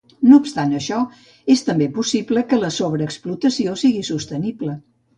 [0.29, 1.01] No obstant això,
[1.57, 4.79] és també possible que la sobreexplotació sigui sostenible.